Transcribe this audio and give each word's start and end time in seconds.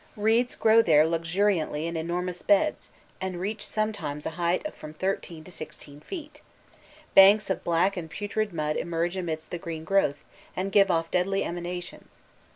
Reeds 0.17 0.55
grow 0.55 0.81
there 0.81 1.05
luxuriantly 1.05 1.85
in 1.85 1.95
enormous 1.95 2.41
beds, 2.41 2.89
and 3.21 3.39
reach 3.39 3.63
sometimes 3.63 4.25
a 4.25 4.31
height 4.31 4.65
of 4.65 4.73
from 4.73 4.95
thirteen 4.95 5.43
to 5.43 5.51
sixteen 5.51 5.99
feet; 5.99 6.41
banks 7.13 7.51
of 7.51 7.63
black 7.63 7.95
and 7.95 8.09
putrid 8.09 8.51
mud 8.51 8.77
emerge 8.77 9.15
amidst 9.15 9.51
the 9.51 9.59
green 9.59 9.83
growth, 9.83 10.25
and 10.55 10.71
give 10.71 10.89
off 10.89 11.11
deadly 11.11 11.43
emanations. 11.43 12.19